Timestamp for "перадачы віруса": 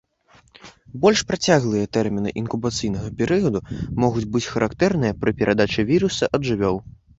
5.45-6.35